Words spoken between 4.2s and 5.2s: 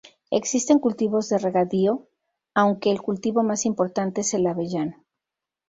es el avellano.